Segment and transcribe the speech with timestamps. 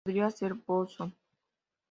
[0.03, 1.13] Podría ser Bosón.